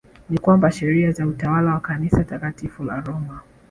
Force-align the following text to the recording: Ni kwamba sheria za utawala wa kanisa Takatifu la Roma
Ni 0.29 0.37
kwamba 0.37 0.71
sheria 0.71 1.11
za 1.11 1.27
utawala 1.27 1.73
wa 1.73 1.79
kanisa 1.79 2.23
Takatifu 2.23 2.83
la 2.83 3.01
Roma 3.01 3.41